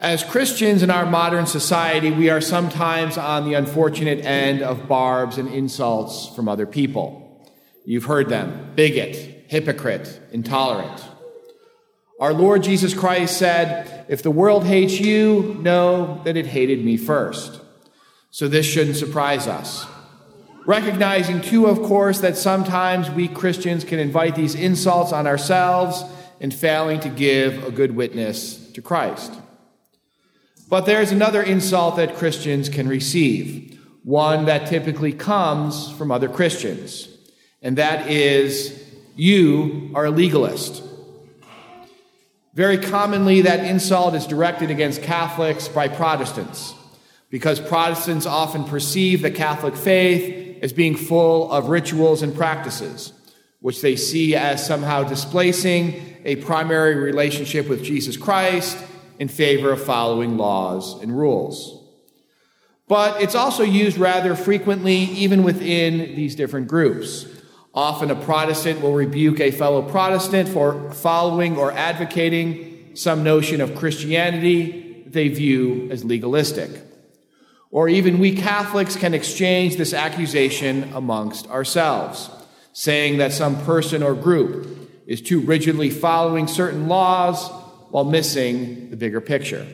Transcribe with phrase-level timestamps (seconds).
[0.00, 5.38] As Christians in our modern society, we are sometimes on the unfortunate end of barbs
[5.38, 7.48] and insults from other people.
[7.84, 11.04] You've heard them bigot, hypocrite, intolerant.
[12.18, 16.96] Our Lord Jesus Christ said, If the world hates you, know that it hated me
[16.96, 17.60] first.
[18.30, 19.86] So this shouldn't surprise us.
[20.66, 26.02] Recognizing, too, of course, that sometimes we Christians can invite these insults on ourselves
[26.40, 29.32] in failing to give a good witness to Christ.
[30.68, 37.08] But there's another insult that Christians can receive, one that typically comes from other Christians,
[37.62, 38.82] and that is,
[39.14, 40.82] you are a legalist.
[42.54, 46.74] Very commonly, that insult is directed against Catholics by Protestants,
[47.30, 53.12] because Protestants often perceive the Catholic faith as being full of rituals and practices,
[53.60, 58.78] which they see as somehow displacing a primary relationship with Jesus Christ
[59.18, 61.80] in favor of following laws and rules.
[62.86, 67.26] But it's also used rather frequently, even within these different groups.
[67.74, 73.74] Often a Protestant will rebuke a fellow Protestant for following or advocating some notion of
[73.74, 76.70] Christianity they view as legalistic.
[77.70, 82.30] Or even we Catholics can exchange this accusation amongst ourselves,
[82.72, 84.68] saying that some person or group
[85.06, 87.50] is too rigidly following certain laws
[87.94, 89.64] while missing the bigger picture.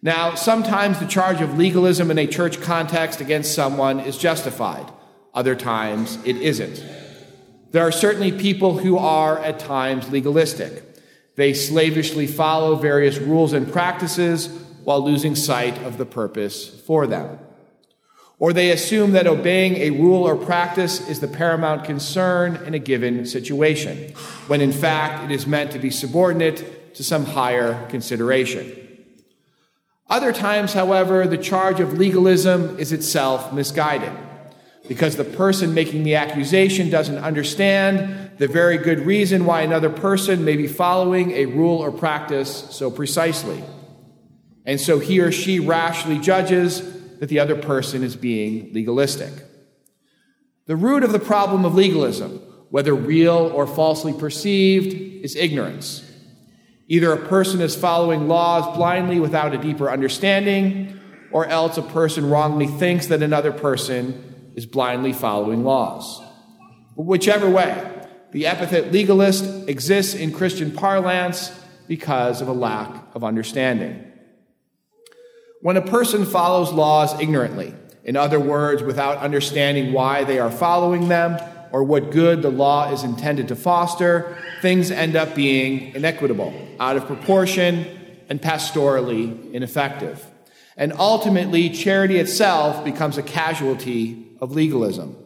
[0.00, 4.90] Now, sometimes the charge of legalism in a church context against someone is justified,
[5.34, 6.82] other times it isn't.
[7.70, 10.82] There are certainly people who are at times legalistic.
[11.34, 14.46] They slavishly follow various rules and practices
[14.82, 17.38] while losing sight of the purpose for them.
[18.38, 22.78] Or they assume that obeying a rule or practice is the paramount concern in a
[22.78, 24.14] given situation,
[24.46, 28.72] when in fact it is meant to be subordinate to some higher consideration.
[30.08, 34.12] Other times, however, the charge of legalism is itself misguided
[34.88, 40.44] because the person making the accusation doesn't understand the very good reason why another person
[40.44, 43.62] may be following a rule or practice so precisely.
[44.64, 46.82] And so he or she rashly judges
[47.18, 49.32] that the other person is being legalistic.
[50.66, 52.38] The root of the problem of legalism,
[52.70, 54.94] whether real or falsely perceived,
[55.24, 56.05] is ignorance.
[56.88, 60.98] Either a person is following laws blindly without a deeper understanding,
[61.32, 66.22] or else a person wrongly thinks that another person is blindly following laws.
[66.94, 67.92] Whichever way,
[68.30, 71.50] the epithet legalist exists in Christian parlance
[71.88, 74.04] because of a lack of understanding.
[75.62, 77.74] When a person follows laws ignorantly,
[78.04, 81.40] in other words, without understanding why they are following them
[81.76, 86.96] or what good the law is intended to foster, things end up being inequitable, out
[86.96, 87.84] of proportion,
[88.30, 90.24] and pastorally ineffective.
[90.78, 95.16] And ultimately, charity itself becomes a casualty of legalism.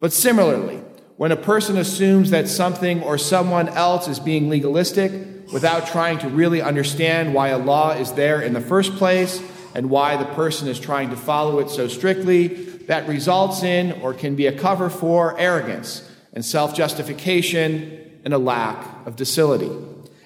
[0.00, 0.80] But similarly,
[1.18, 5.12] when a person assumes that something or someone else is being legalistic
[5.52, 9.42] without trying to really understand why a law is there in the first place
[9.74, 14.14] and why the person is trying to follow it so strictly, that results in or
[14.14, 19.70] can be a cover for arrogance and self justification and a lack of docility.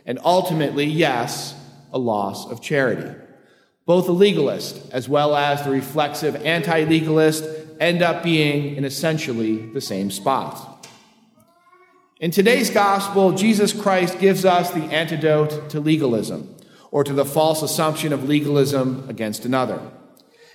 [0.07, 1.55] And ultimately, yes,
[1.93, 3.11] a loss of charity.
[3.87, 7.45] Both the legalist as well as the reflexive anti legalist
[7.81, 10.87] end up being in essentially the same spot.
[12.21, 16.55] In today's gospel, Jesus Christ gives us the antidote to legalism,
[16.91, 19.81] or to the false assumption of legalism against another.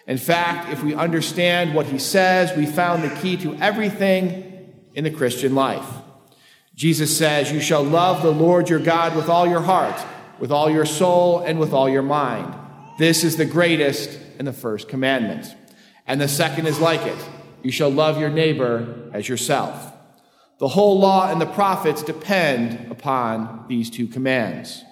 [0.09, 5.03] In fact, if we understand what he says, we found the key to everything in
[5.03, 5.85] the Christian life.
[6.73, 10.03] Jesus says, You shall love the Lord your God with all your heart,
[10.39, 12.51] with all your soul, and with all your mind.
[12.97, 15.55] This is the greatest and the first commandment.
[16.07, 17.29] And the second is like it
[17.61, 19.93] You shall love your neighbor as yourself.
[20.57, 24.83] The whole law and the prophets depend upon these two commands.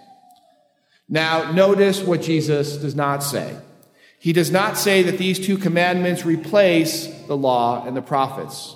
[1.09, 3.57] Now, notice what Jesus does not say.
[4.19, 8.75] He does not say that these two commandments replace the law and the prophets.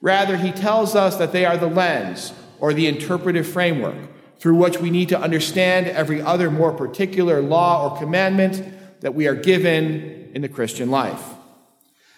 [0.00, 3.96] Rather, he tells us that they are the lens or the interpretive framework
[4.38, 8.62] through which we need to understand every other more particular law or commandment
[9.00, 11.22] that we are given in the Christian life.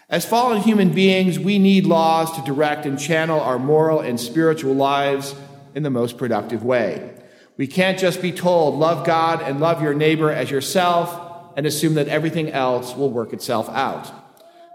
[0.09, 4.75] As fallen human beings, we need laws to direct and channel our moral and spiritual
[4.75, 5.35] lives
[5.75, 7.11] in the most productive way.
[7.57, 11.22] We can't just be told, love God and love your neighbor as yourself,
[11.57, 14.11] and assume that everything else will work itself out.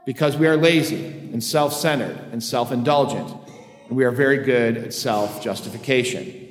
[0.05, 3.33] Because we are lazy and self centered and self indulgent
[3.87, 6.43] and we are very good at self justification.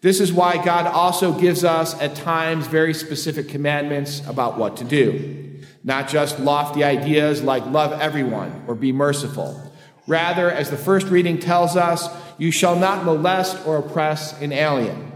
[0.00, 4.84] This is why God also gives us at times very specific commandments about what to
[4.84, 5.60] do.
[5.84, 9.60] Not just lofty ideas like love everyone or be merciful.
[10.08, 15.12] Rather, as the first reading tells us, you shall not molest or oppress an alien.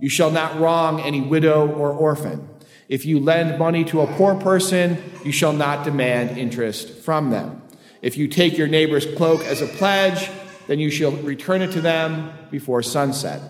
[0.00, 2.48] You shall not wrong any widow or orphan.
[2.88, 7.62] If you lend money to a poor person, you shall not demand interest from them.
[8.00, 10.30] If you take your neighbor's cloak as a pledge,
[10.68, 13.42] then you shall return it to them before sunset.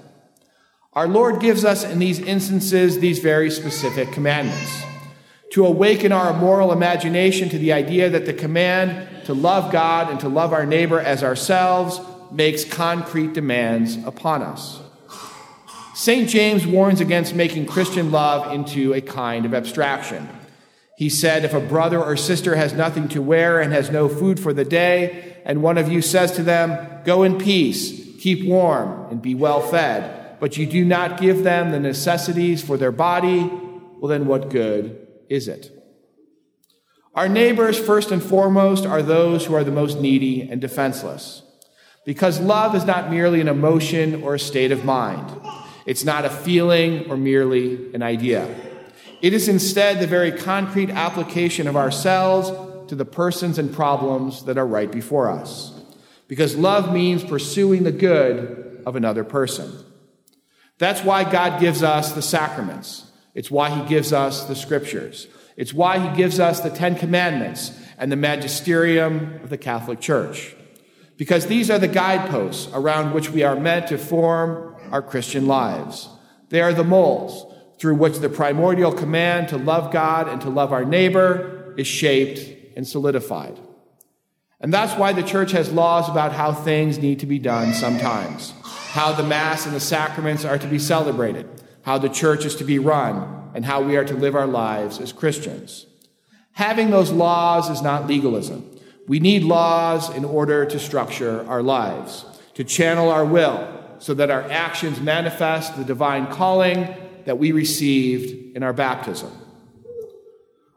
[0.93, 4.83] Our Lord gives us in these instances these very specific commandments
[5.53, 10.19] to awaken our moral imagination to the idea that the command to love God and
[10.21, 12.01] to love our neighbor as ourselves
[12.33, 14.81] makes concrete demands upon us.
[15.99, 16.29] St.
[16.29, 20.29] James warns against making Christian love into a kind of abstraction.
[20.97, 24.39] He said, If a brother or sister has nothing to wear and has no food
[24.39, 29.11] for the day, and one of you says to them, Go in peace, keep warm,
[29.11, 33.51] and be well fed, but you do not give them the necessities for their body,
[33.99, 35.73] well, then what good is it?
[37.17, 41.43] Our neighbors, first and foremost, are those who are the most needy and defenseless.
[42.07, 45.29] Because love is not merely an emotion or a state of mind,
[45.89, 48.47] it's not a feeling or merely an idea.
[49.23, 52.51] It is instead the very concrete application of ourselves
[52.89, 55.73] to the persons and problems that are right before us.
[56.29, 59.73] Because love means pursuing the good of another person.
[60.77, 63.11] That's why God gives us the sacraments.
[63.35, 65.27] It's why he gives us the scriptures.
[65.57, 70.55] It's why he gives us the Ten Commandments and the magisterium of the Catholic Church.
[71.17, 76.09] Because these are the guideposts around which we are meant to form our Christian lives.
[76.49, 77.45] They are the molds
[77.79, 82.77] through which the primordial command to love God and to love our neighbor is shaped
[82.77, 83.59] and solidified.
[84.61, 88.53] And that's why the church has laws about how things need to be done sometimes,
[88.65, 91.47] how the Mass and the sacraments are to be celebrated,
[91.83, 94.99] how the church is to be run, and how we are to live our lives
[94.99, 95.87] as Christians.
[96.53, 98.69] Having those laws is not legalism.
[99.07, 102.25] We need laws in order to structure our lives,
[102.55, 108.57] to channel our will, so that our actions manifest the divine calling that we received
[108.57, 109.31] in our baptism.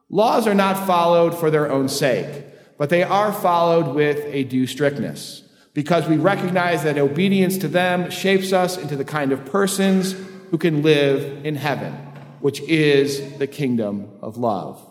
[0.09, 2.45] Laws are not followed for their own sake,
[2.77, 8.09] but they are followed with a due strictness, because we recognize that obedience to them
[8.09, 10.15] shapes us into the kind of persons
[10.49, 11.93] who can live in heaven,
[12.41, 14.85] which is the kingdom of love.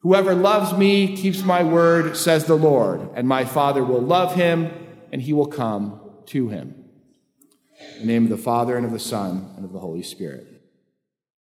[0.00, 4.70] Whoever loves me keeps my word, says the Lord, and my Father will love him,
[5.12, 6.84] and he will come to him.
[7.94, 10.55] In the name of the Father, and of the Son, and of the Holy Spirit.